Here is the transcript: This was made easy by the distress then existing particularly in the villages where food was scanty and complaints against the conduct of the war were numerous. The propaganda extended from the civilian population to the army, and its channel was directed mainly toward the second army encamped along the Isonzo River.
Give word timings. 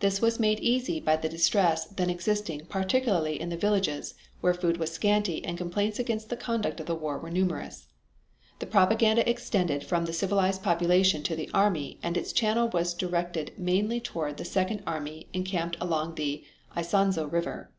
This 0.00 0.20
was 0.20 0.40
made 0.40 0.58
easy 0.58 0.98
by 0.98 1.14
the 1.14 1.28
distress 1.28 1.84
then 1.84 2.10
existing 2.10 2.66
particularly 2.66 3.40
in 3.40 3.50
the 3.50 3.56
villages 3.56 4.14
where 4.40 4.52
food 4.52 4.78
was 4.78 4.90
scanty 4.92 5.44
and 5.44 5.56
complaints 5.56 6.00
against 6.00 6.28
the 6.28 6.36
conduct 6.36 6.80
of 6.80 6.86
the 6.86 6.94
war 6.96 7.18
were 7.20 7.30
numerous. 7.30 7.86
The 8.58 8.66
propaganda 8.66 9.30
extended 9.30 9.84
from 9.84 10.06
the 10.06 10.12
civilian 10.12 10.56
population 10.58 11.22
to 11.22 11.36
the 11.36 11.48
army, 11.54 12.00
and 12.02 12.16
its 12.16 12.32
channel 12.32 12.68
was 12.68 12.94
directed 12.94 13.52
mainly 13.56 14.00
toward 14.00 14.38
the 14.38 14.44
second 14.44 14.82
army 14.88 15.28
encamped 15.32 15.76
along 15.80 16.16
the 16.16 16.42
Isonzo 16.74 17.28
River. 17.30 17.70